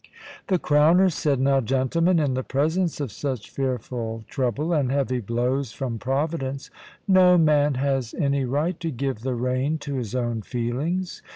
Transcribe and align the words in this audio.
The 0.47 0.57
Crowner 0.57 1.11
said, 1.11 1.39
"Now, 1.39 1.61
gentlemen, 1.61 2.17
in 2.17 2.33
the 2.33 2.41
presence 2.41 2.99
of 2.99 3.11
such 3.11 3.51
fearful 3.51 4.23
trouble 4.27 4.73
and 4.73 4.91
heavy 4.91 5.19
blows 5.19 5.73
from 5.73 5.99
Providence, 5.99 6.71
no 7.07 7.37
man 7.37 7.75
has 7.75 8.15
any 8.15 8.43
right 8.43 8.79
to 8.79 8.89
give 8.89 9.19
the 9.21 9.35
rein 9.35 9.77
to 9.77 9.97
his 9.97 10.15
own 10.15 10.41
feelings. 10.41 11.21